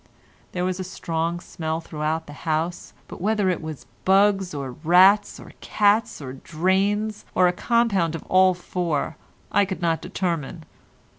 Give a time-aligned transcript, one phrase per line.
[0.53, 5.39] There was a strong smell throughout the house, but whether it was bugs, or rats,
[5.39, 9.15] or cats, or drains, or a compound of all four,
[9.51, 10.63] I could not determine.